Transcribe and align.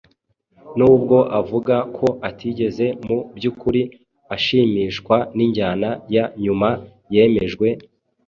nubwo 0.77 1.17
avuga 1.39 1.75
ko 1.97 2.07
atigeze 2.29 2.85
mu 3.05 3.17
by'ukuri 3.35 3.81
ashimishwa 4.35 5.15
n'injyana 5.35 5.89
ya 6.15 6.25
nyuma 6.43 6.69
yemejwe 7.13 7.67